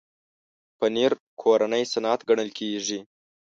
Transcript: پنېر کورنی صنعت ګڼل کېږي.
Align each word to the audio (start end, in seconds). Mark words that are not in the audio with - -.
پنېر 0.77 1.11
کورنی 1.41 1.83
صنعت 1.93 2.19
ګڼل 2.29 2.49
کېږي. 2.59 2.99